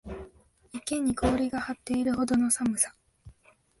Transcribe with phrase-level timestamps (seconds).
[0.73, 2.95] 池に氷が張っているほどの寒さ